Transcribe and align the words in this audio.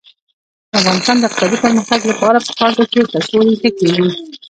د 0.71 0.73
افغانستان 0.79 1.15
د 1.19 1.23
اقتصادي 1.27 1.57
پرمختګ 1.65 2.01
لپاره 2.11 2.37
پکار 2.47 2.71
ده 2.77 2.83
چې 2.91 2.99
کڅوړې 3.11 3.55
تکې 3.63 3.89
وي. 3.95 4.09